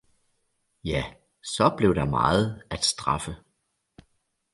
[0.83, 1.13] ja,
[1.55, 3.35] saa blev der Meget at straffe!